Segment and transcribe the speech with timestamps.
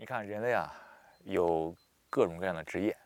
[0.00, 0.74] 你看人类啊，
[1.24, 1.76] 有
[2.08, 2.96] 各种各样的职业。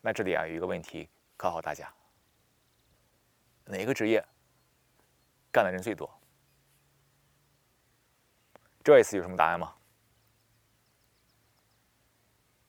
[0.00, 1.92] 那这里啊有一个问题考考大家：
[3.64, 4.24] 哪个职业
[5.50, 6.08] 干的人最多
[8.84, 9.74] ？Joyce 有什么答案吗？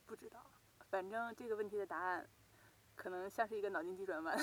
[0.07, 0.43] 不知道，
[0.89, 2.27] 反正这个问题的答案
[2.95, 4.35] 可能像是一个脑筋急转弯，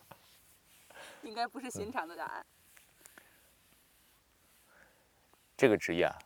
[1.24, 2.46] 应该不是寻常的答案。
[5.56, 6.18] 这个职业啊。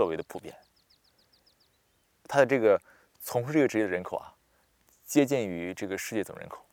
[0.00, 0.56] 特别的普遍，
[2.24, 2.80] 他的这个
[3.20, 4.34] 从事这个职业的人口啊，
[5.04, 6.64] 接近于这个世界总人口。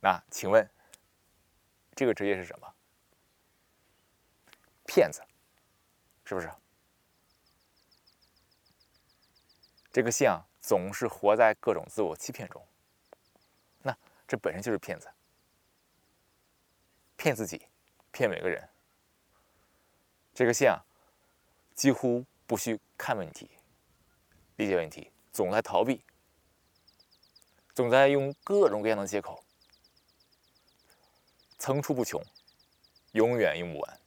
[0.00, 0.66] 那请问，
[1.94, 2.74] 这个职业是什么？
[4.86, 5.22] 骗子，
[6.24, 6.50] 是不是？
[9.92, 12.66] 这个姓啊，总是活在各种自我欺骗中。
[13.82, 13.94] 那
[14.26, 15.12] 这本身就是骗子，
[17.18, 17.66] 骗自己。
[18.14, 18.68] 骗每个人，
[20.32, 20.78] 这个线啊，
[21.74, 23.50] 几乎不需看问题、
[24.54, 26.04] 理解问题，总在逃避，
[27.74, 29.44] 总在用各种各样的借口，
[31.58, 32.24] 层出不穷，
[33.14, 34.00] 永远用不完。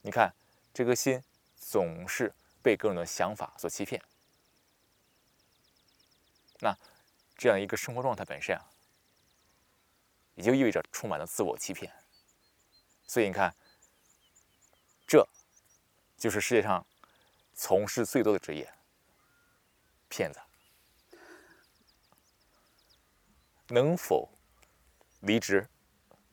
[0.00, 0.34] 你看，
[0.72, 1.22] 这个心
[1.54, 4.02] 总是被各种的想法所欺骗，
[6.60, 6.74] 那
[7.36, 8.70] 这样一个生活状态本身啊，
[10.34, 11.92] 也就意味着充满了自我欺骗。
[13.12, 13.54] 所以你看，
[15.06, 15.22] 这
[16.16, 16.86] 就是世界上
[17.52, 18.72] 从事最多的职业——
[20.08, 20.40] 骗子。
[23.68, 24.30] 能否
[25.20, 25.68] 离职？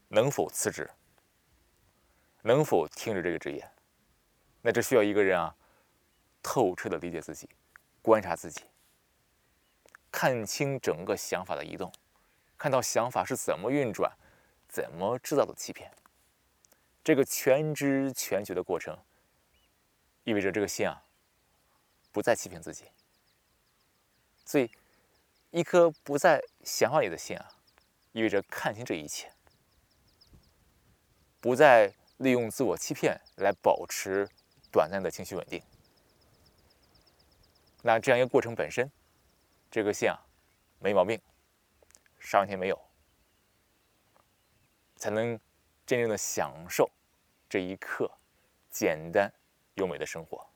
[0.08, 0.90] 能否辞职？
[2.44, 3.70] 能否停止这个职业？
[4.62, 5.54] 那这需要一个人啊，
[6.42, 7.50] 透彻的理解自己，
[8.02, 8.62] 观察自己，
[10.10, 11.92] 看清整个想法的移动，
[12.58, 14.10] 看到想法是怎么运转，
[14.70, 15.92] 怎么制造的欺骗。
[17.04, 18.98] 这个全知全觉的过程，
[20.24, 21.04] 意味着这个心啊，
[22.12, 22.86] 不再欺骗自己。
[24.46, 24.70] 所以，
[25.52, 27.50] 一颗不在想法里的心啊，
[28.12, 29.32] 意味着看清这一切，
[31.40, 34.28] 不再利用自我欺骗来保持
[34.72, 35.64] 短暂的情绪稳定。
[37.82, 38.92] 那这样一个过程本身，
[39.72, 40.26] 这个心啊，
[40.80, 41.22] 没毛病，
[42.20, 42.90] 上天没有，
[44.98, 45.40] 才能
[45.90, 46.88] 真正的享受。
[47.50, 48.12] 这一刻，
[48.70, 49.34] 简单
[49.74, 50.48] 优美的生活。